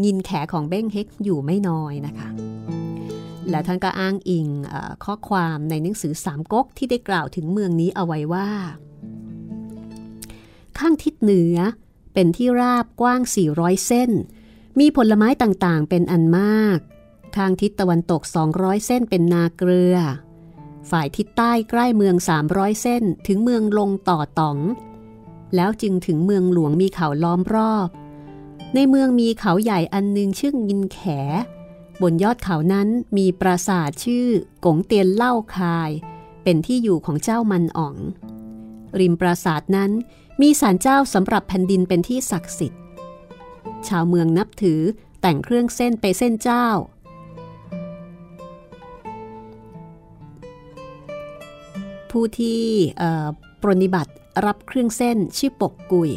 [0.03, 2.29] งินแขของเบ้งเฮกอยู่ไม่น้อยนะคะ
[3.49, 4.47] และท่านก็อ้างอิง
[5.05, 8.47] ข้อความในหนังสือสามก๊กที่ได้กล่าวถึงเมืองนี้เอาไว้ว่า
[10.81, 11.57] ข้างทิศเหนือ
[12.13, 13.21] เป็นที่ราบกว้าง
[13.53, 14.11] 400 เส้น
[14.79, 16.79] มีผลไม้ต่างๆ เป็นอันมาก
[17.35, 18.21] ข้างทิศตะวันตก
[18.53, 19.97] 200 เส้นเป็นนาเกลือ
[20.89, 22.15] ฝ่ายทิศใต้ใกล้เมือง
[22.49, 24.57] 300 เส้นถึงเมืองลงต่อตอง
[25.55, 27.89] แล้วจึงถึงเมืองหลวงมีเขาล้อมรอบ
[28.73, 30.99] ในเมืองมีเขาใหญ่อันนึงชื่องินแข
[32.01, 34.27] บนยอดเขานั้นมีปราสาทชื่อ
[34.65, 35.91] กงเตียนเล่าคาย
[36.43, 37.95] เป็นที่อยู่ของเจ้ามันอ๋อง
[38.99, 39.91] ริมปราสาทนั้น
[40.41, 42.82] มีศาลเจ้าสำหรับแผ่นดินเป็นที่ศักดิ์สิทธิ์
[43.88, 44.82] ชาวเมืองนับถือ
[45.21, 46.67] แต่งเครื่องเส้นไปเส้นเจ้า
[52.12, 52.63] ผู้ที่
[53.62, 54.13] ปรนิบัติ
[54.45, 56.12] รับเครื่องเส้นชื่อปกกุย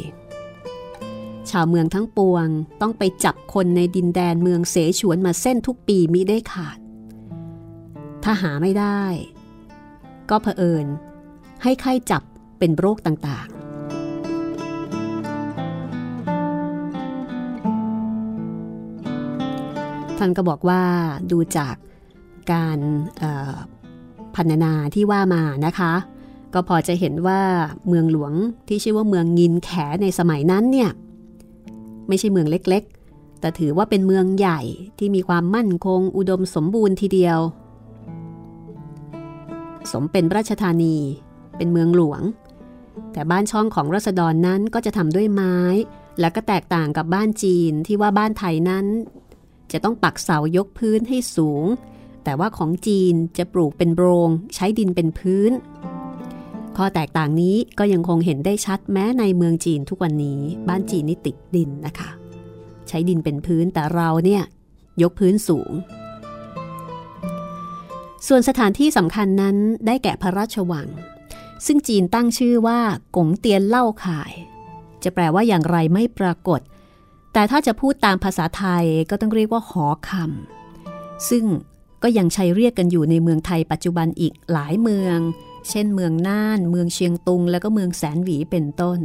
[1.51, 2.47] ชาวเมืองทั้งปวง
[2.81, 6.79] ต้องไปจับคนในดินแดนเมืองเสฉวนมาเส้นทุกปีมิได้ขาด
[8.25, 9.03] ถ้าหาไม่ได้
[10.31, 10.87] ก็เผอิญ
[11.63, 12.23] ให้ไข้จับ
[12.59, 13.64] เป็นโรคต่างๆ
[20.27, 20.83] ท่านก็บอกว่า
[21.33, 21.77] ดูจาก
[22.53, 22.79] การ
[24.35, 25.93] พันนาที่ว่ามานะคะ
[26.55, 27.41] ก็พอจะเห็นว่า
[27.89, 28.33] เมืองหลวง
[28.69, 29.71] ที่ชื่อว่าเมืองงินแข
[30.03, 30.91] ในสมัยนั้นเนี่ย
[32.09, 34.61] ไม่ใช่เมืองเล็กๆ แต่ถือว่าเป็นเมืองใหญ่
[34.99, 37.39] ที่มีความมั่นคงอุดมสมบูรณ์ทีเดียว
[39.93, 40.97] สมเป็นราชธานี
[41.57, 42.23] เป็นเมืองหลวง
[43.13, 45.57] แต่บ้านช่องของรัษฎรนั้นก็จะทำด้วยไม้
[46.21, 48.87] และก็แตกต่างกับบ้านจีนที่ว่าบ้านไทยนั้น
[49.75, 51.65] จะต้องปักเสายกพื้นให้สูง
[52.25, 55.53] แต่ว่าของจีนจะปลูกเป็นโรงใช้ดินเป็นพื้น
[56.77, 62.11] ข้อแตกต่างนี้ก็ยังคงเห็นได้ชัดแม้ในเมืองจีนทุกวันนี้ บ้านจีนนี่ติดดินนะคะ
[62.89, 64.43] ใช้ดินเป็นพื้นแต่เราเนี่ย
[65.03, 65.73] ยกพื้นสูง
[68.27, 69.57] ส่วนสถานที่สำคัญนั้น
[69.87, 70.89] ได้แก่พระราชวัง
[71.67, 72.81] ซึ่งจีนตั้งชื่อว่า
[73.17, 74.33] กงเตียนเล่าข่าย
[75.03, 76.61] จะแปลว่าอย่างไรไม่ปรากฏ
[77.35, 81.45] แต่ถ้าจะพูดตามภาษาไทยก็ต้องเรียกว่าหอคำซึ่ง
[82.03, 85.19] ก็ยังใช้เรียกกันอยู่ในเมืองไทยปัจจุบันอีกหลายเมือง
[85.71, 88.99] เช่นเมืองน่าน เมืองเชียงตุง และก็เมืองแสนหวีเป็นต้น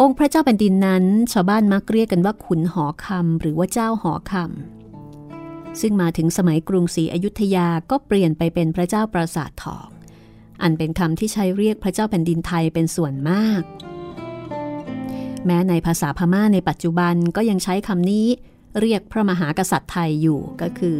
[0.00, 9.88] องค์พระเจ้าแผ่นดินนั้น ชาวบ้านมักเรียกกันว่าขุนหอคำหรือว่าเจ้าหอคำซึ่งมาถึงสมัยกรุงศรีอยุธยาก็เปลี่ยนไปเป็นพระเจ้าปราสาททอง
[10.62, 13.62] อันเป็นคำที่ใช้เรียกพระเจ้าแผ่นดินไทยเป็นส่วนมาก
[15.46, 18.26] แม้ในภาษาพม่าในปัจจุบันก็ยังใช้คำนี้
[18.80, 20.96] เรียกพระมหากษัตริย์ไทยอยู่ก็คือ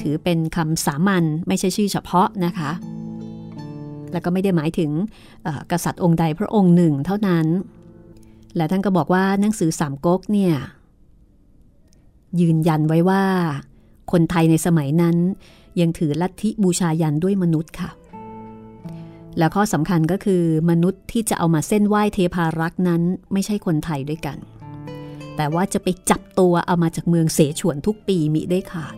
[0.00, 2.70] ถือเป็นคำสามัญไม่ใช่ชื่อเฉพาะนะคะ
[4.12, 4.90] และก็ไม่ได้หมายถึง
[5.72, 7.46] กษัตริย์องค์ใดพระองค์หนึ่งเท่านั้น
[8.56, 10.54] และท่านก็บอกว่าหนังสือสามก๊กเนี่ย
[12.40, 13.22] ยืนยันไว้ว่า
[14.12, 15.16] คนไทยในสมัยนั้น
[15.80, 17.90] ยังถือลัทธิบูชายันด้วยมนุษย์ค่ะ
[19.38, 24.38] และข้อสำคัญก็คือมนุษย์ที่จะเอามาเส้นไหว้เทพารักษ์นั้นไม่ใช่คนไทยด้วยกัน
[25.36, 28.96] แต่ว่าจะไปจับตัวเอามาจากเมืองเสฉวนทุกปีมิได้ขาด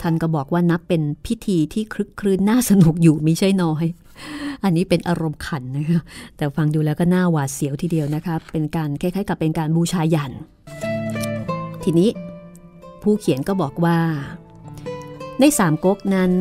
[0.00, 3.84] ท่านก็บอกว่านับเป็นพิธีที่คลึกครื้นน่าสนุกอยู่มิใช่น้อย
[4.64, 6.00] อันนี้เป็นอารมณ์ขันนะคะ
[6.36, 10.32] แต่ฟังดูแล้วก็น่าหวาดเสียวทีเดียวนะคะ เป็นการคล้ายๆ กับเป็นการบูชายัน
[11.84, 12.08] ทีนี้
[13.02, 13.98] ผู้เขียนก็บอกว่า
[15.40, 16.32] ในสามก๊กนั้น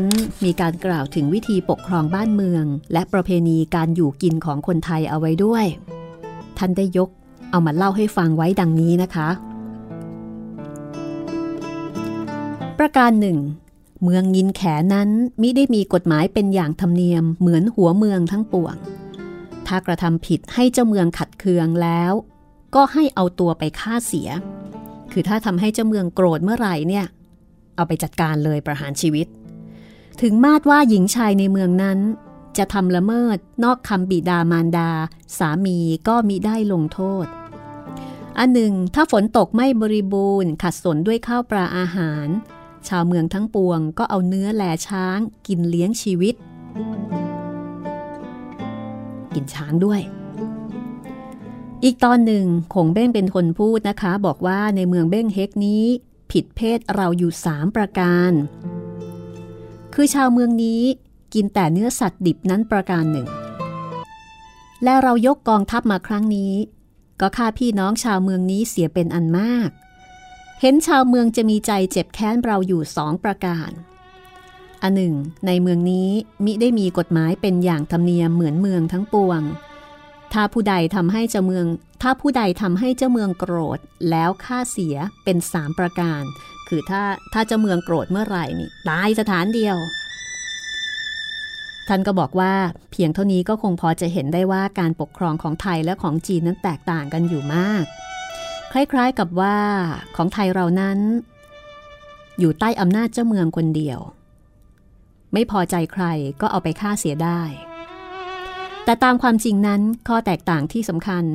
[0.43, 5.65] มีการกล่าวถึงวิธีปกครองบ้านเมือง และประเพณีการอยู่กินของคนไทยเอาไว้ด้วย
[6.58, 7.10] ท่านได้ยก
[7.51, 9.29] เอามาเล่าให้ฟังไว้ดังนี้นะคะ
[12.79, 13.38] ประการหนึ่ง
[14.03, 14.62] เมืองยินแข
[14.93, 15.10] นั้น
[15.41, 18.75] มิได้มีกฎหมายเป็นอย่างธรรมเนียมเหมือนหัวเมืองทั้งปวง
[19.67, 22.12] ถ้ากระทำผิดให้เจ้าเมืองขัดเคืองแล้ว
[22.75, 24.29] ก็ให้เอาตัวไปฆ่าเสีย
[25.12, 27.05] คือถ้าทำให้เจ้าเมืองโกรธเมื่อไหร่เนี่ย
[27.75, 29.27] เอาไปจัดการเลยประหารชีวิต
[30.21, 31.99] ถึงมาดว่าหญิงชายในเมืองนั้น
[32.57, 34.91] จะทำละเมิดนอกคำบิดามารดา
[35.38, 37.25] สามีก็มิได้ลงโทษ
[38.38, 42.27] อันหนึ่ง ถ้าฝนตกไม่บริบูรณ์ ขัดสนด้วยข้าวปลาอาหาร
[42.88, 46.35] ชาวเมืองทั้งปวงก็เอาเนื้อแหลช้าง กินเลี้ยงชีวิต
[49.33, 50.01] กินช้างด้วย
[51.83, 55.83] อีกตอนหนึ่งคงเบ้งเป็นคนพูดนะคะ บอกว่าในเมืองเบ้งเฮกนี้
[56.39, 58.31] ผิดเพศเราอยู่สามประการ
[59.93, 60.81] คือชาวเมืองนี้
[61.33, 63.27] กินแต่เนื้อสัตว์ดิบนั้นประการหนึ่ง
[64.83, 66.53] และเรายกกองทัพมาครั้งนี้
[67.21, 69.69] ก็ฆ่าพี่น้องชาวเมืองนี้เสียเป็นอันมาก
[70.61, 73.71] เห็นชาวเมืองจะมีใจเจ็บแค้นเราอยู่สองประการ
[74.81, 75.13] อันหนึ่ง
[75.45, 76.09] ในเมืองนี้
[76.45, 79.41] มิได้มีกฎหมายเป็นอย่างธรรมเนียมเหมือนเมืองทั้งปวง
[80.33, 81.65] ถ้าผู้ใดทำให้เจ้าเมือง
[82.01, 86.23] ถ้าผู้ใดทำให้เจ้าเมืองโกรธแล้วค่าเสียเป็นสามประการ
[86.67, 87.01] คือถ้า
[87.34, 89.78] ถ้าเจ้าเมืองโกรธเมื่อไหร่นี่ตายสถานเดียว
[91.88, 92.53] ท่านก็บอกว่า
[92.91, 97.84] เพียงเท่านี้ก็คงพอจะเห็นได้ว่าการปกครองของไทยและของจีนนั้นแตกต่างกันอยู่มาก
[98.71, 99.57] คล้ายๆกับว่า
[100.15, 100.99] ของไทยเรานั้น
[102.39, 103.99] อยู่ใต้อำนาจเจ้าเมืองคนเดียว
[105.34, 106.05] ไม่พอใจใคร
[106.41, 107.41] ก็เอาไปฆ่าเสียได้
[108.86, 111.25] แต่ตามความจริงนั้นข้อแตกต่างที่สำคัญ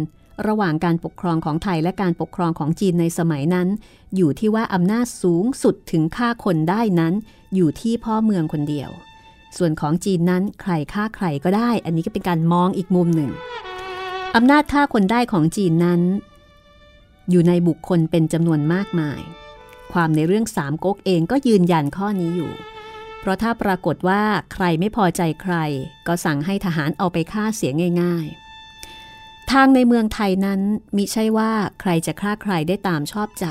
[0.48, 3.68] ระหว่างการปกครองของไทยและการปกครองของจีนในสมัยนั้น
[4.16, 7.14] อยู่ที่ว่าอำนาจสูงสุดถึงฆ่าคนได้นั้น
[7.54, 8.90] อยู่ที่พ่อเมืองคนเดียว
[9.56, 13.30] ส่วนของจีนนั้นใครฆ่าใครก็ได้ อันนี้ก็เป็นการมองอีกมุมหนึ่ง
[14.36, 16.00] อำนาจฆ่าคนได้ของจีนนั้น
[17.30, 19.20] อยู่ในบุคคลเป็นจำนวนมากมาย
[19.92, 22.52] ความในเรื่องสามก๊กเองก็ยืนยันข้อนี้อยู่
[23.20, 25.56] เพราะถ้าปรากฏว่าใครไม่พอใจใคร
[26.06, 28.26] ก็สั่งให้ทหารเอาไปฆ่าเสียง่าย
[28.90, 30.60] ๆ ทางในเมืองไทยนั้น
[30.96, 33.46] มิใช่ว่าใครจะฆ่าใครได้ตามชอบใจ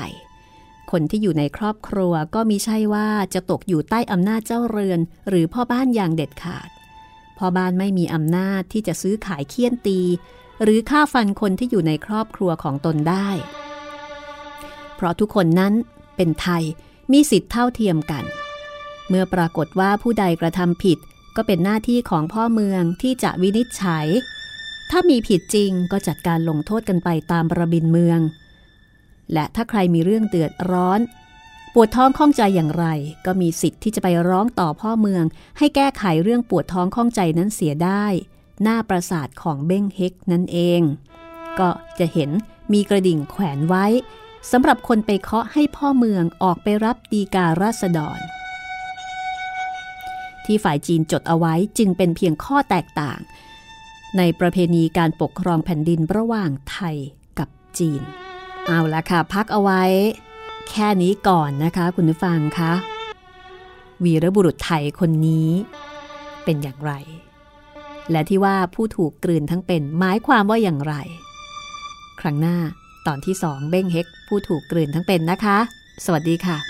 [0.90, 6.68] คนที่อยู่ในครอบครัวก็มิใช่ว่าจะตกอยู่ใต้อำนาจเจ้าเรือน หรือพ่อบ้านอย่างเด็ดขาด
[7.38, 10.00] พ่อบ้านไม่มีอำนาจที่จะซื้อขายเคี่ยนตี
[10.62, 13.28] หรือฆ่าฟันคนที่อยู่ในครอบครัวของตนได้
[14.96, 15.72] เพราะทุกคนนั้น
[16.16, 16.62] เป็นไทย
[17.12, 18.24] มีสิทธิ์เท่าเทียมกัน
[19.10, 20.98] เมื่อปรากฏว่าผู้ใดกระทำผิด
[21.36, 24.06] ก็เป็นหน้าที่ของพ่อเมืองที่จะวินิจฉัย
[24.90, 28.20] ถ้ามีผิดจริงก็จัดการลงโทษกันไปตามระบินเมือง
[29.32, 31.00] และถ้าใครมีเรื่องเดือดร้อน
[31.74, 32.86] ปวดท้องข้องใจอย่างไร
[33.26, 35.24] ก็มีสิทธิ์ที่จะไปร้องต่อพ่อเมือง
[35.58, 38.04] ให้แก้ไขเรื่องปวดท้องข้องใจนั้นเสียได้
[38.62, 40.80] หน้าปราสาทของเบ้งเฮกนั่นเอง
[41.58, 42.30] ก็จะเห็น
[42.72, 43.86] มีกระดิ่งแขวนไว้
[44.50, 48.20] สำหรับคนไปเคาะให้พ่อเมืองออกไปรับดีการาษฎร
[50.50, 53.20] ที่ฝ่ายจีนจดเอาไว้จึงเป็นเพียงข้อแตกต่าง
[54.18, 56.96] ในประเพณีการปกครองแผ่นดินระหว่างไทย
[57.38, 57.48] กับ
[57.78, 58.02] จีน
[58.66, 59.82] เอาละค่ะ พักเอาไว้
[60.70, 62.72] แค่นี้ก่อนนะคะ คุณผู้ฟังคะ
[64.04, 65.48] วีรบุรุษไทยคนนี้
[66.44, 66.92] เป็นอย่างไร
[68.10, 70.94] และที่ว่าผู้ถูกกลืนทั้งเป็นหมายความว่าอย่างไร
[72.20, 72.56] ครั้งหน้า
[73.06, 75.58] ตอนที่สองเบ้งเฮกผู้ถูกกลืนทั้งเป็นนะคะ
[76.04, 76.69] สวัสดีค่ะ